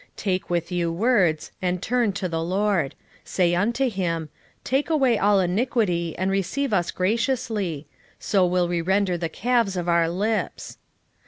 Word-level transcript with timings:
14:2 0.01 0.07
Take 0.15 0.49
with 0.49 0.71
you 0.71 0.91
words, 0.91 1.51
and 1.61 1.79
turn 1.79 2.11
to 2.13 2.27
the 2.27 2.41
LORD: 2.41 2.95
say 3.23 3.53
unto 3.53 3.87
him, 3.87 4.29
Take 4.63 4.89
away 4.89 5.19
all 5.19 5.39
iniquity, 5.39 6.17
and 6.17 6.31
receive 6.31 6.73
us 6.73 6.89
graciously: 6.89 7.85
so 8.17 8.43
will 8.43 8.67
we 8.67 8.81
render 8.81 9.15
the 9.15 9.29
calves 9.29 9.77
of 9.77 9.87
our 9.87 10.09
lips. 10.09 10.79